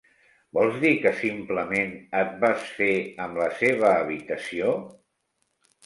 [0.57, 1.93] Vols dir que simplement
[2.23, 2.91] et vas fer
[3.29, 4.77] amb la seva habitació?